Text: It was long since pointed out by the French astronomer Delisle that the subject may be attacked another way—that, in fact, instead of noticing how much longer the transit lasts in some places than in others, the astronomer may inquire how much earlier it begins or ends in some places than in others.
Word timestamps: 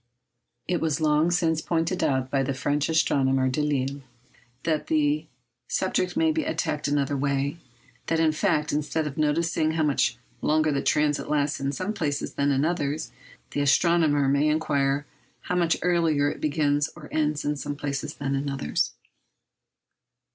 It 0.67 0.81
was 0.81 0.99
long 0.99 1.29
since 1.29 1.61
pointed 1.61 2.03
out 2.03 2.31
by 2.31 2.41
the 2.41 2.55
French 2.55 2.89
astronomer 2.89 3.49
Delisle 3.51 4.01
that 4.63 4.87
the 4.87 5.27
subject 5.67 6.17
may 6.17 6.31
be 6.31 6.43
attacked 6.43 6.87
another 6.87 7.15
way—that, 7.15 8.19
in 8.19 8.31
fact, 8.31 8.73
instead 8.73 9.05
of 9.05 9.15
noticing 9.15 9.73
how 9.73 9.83
much 9.83 10.17
longer 10.41 10.71
the 10.71 10.81
transit 10.81 11.29
lasts 11.29 11.59
in 11.59 11.71
some 11.71 11.93
places 11.93 12.33
than 12.33 12.49
in 12.51 12.65
others, 12.65 13.11
the 13.51 13.61
astronomer 13.61 14.27
may 14.27 14.47
inquire 14.47 15.05
how 15.41 15.55
much 15.55 15.77
earlier 15.83 16.31
it 16.31 16.41
begins 16.41 16.89
or 16.95 17.07
ends 17.13 17.45
in 17.45 17.55
some 17.55 17.75
places 17.75 18.15
than 18.15 18.33
in 18.33 18.49
others. 18.49 18.93